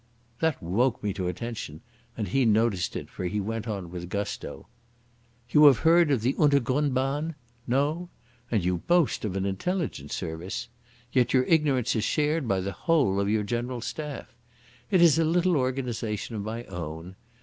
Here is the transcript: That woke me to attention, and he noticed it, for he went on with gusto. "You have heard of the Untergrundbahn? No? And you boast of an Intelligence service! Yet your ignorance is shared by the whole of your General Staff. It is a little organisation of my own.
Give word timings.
That 0.39 0.63
woke 0.63 1.03
me 1.03 1.13
to 1.13 1.27
attention, 1.27 1.81
and 2.17 2.27
he 2.29 2.43
noticed 2.43 2.95
it, 2.95 3.07
for 3.07 3.25
he 3.25 3.39
went 3.39 3.67
on 3.67 3.91
with 3.91 4.09
gusto. 4.09 4.65
"You 5.51 5.65
have 5.65 5.77
heard 5.77 6.09
of 6.09 6.21
the 6.21 6.33
Untergrundbahn? 6.39 7.35
No? 7.67 8.09
And 8.49 8.65
you 8.65 8.77
boast 8.79 9.23
of 9.25 9.35
an 9.35 9.45
Intelligence 9.45 10.15
service! 10.15 10.69
Yet 11.11 11.33
your 11.35 11.43
ignorance 11.43 11.95
is 11.95 12.03
shared 12.03 12.47
by 12.47 12.61
the 12.61 12.71
whole 12.71 13.19
of 13.19 13.29
your 13.29 13.43
General 13.43 13.79
Staff. 13.81 14.33
It 14.89 15.03
is 15.03 15.19
a 15.19 15.23
little 15.23 15.55
organisation 15.55 16.35
of 16.35 16.41
my 16.41 16.63
own. 16.63 17.15